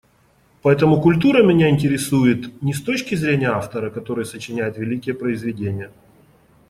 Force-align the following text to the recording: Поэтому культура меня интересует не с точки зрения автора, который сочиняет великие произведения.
Поэтому 0.63 0.99
культура 0.99 1.43
меня 1.43 1.69
интересует 1.69 2.59
не 2.63 2.73
с 2.73 2.81
точки 2.81 3.13
зрения 3.13 3.51
автора, 3.51 3.91
который 3.91 4.25
сочиняет 4.25 4.75
великие 4.79 5.13
произведения. 5.13 5.91